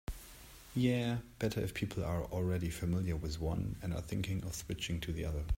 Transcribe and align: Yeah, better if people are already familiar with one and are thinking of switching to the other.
Yeah, 0.75 1.17
better 1.37 1.59
if 1.61 1.75
people 1.75 2.03
are 2.03 2.23
already 2.23 2.71
familiar 2.71 3.15
with 3.15 3.39
one 3.39 3.75
and 3.83 3.93
are 3.93 4.01
thinking 4.01 4.43
of 4.43 4.55
switching 4.55 4.99
to 4.99 5.13
the 5.13 5.25
other. 5.25 5.43